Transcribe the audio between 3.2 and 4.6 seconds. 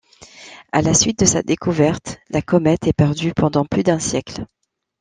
pendant plus d'un siècle.